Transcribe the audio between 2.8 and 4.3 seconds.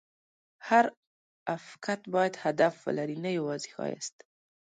ولري، نه یوازې ښایست.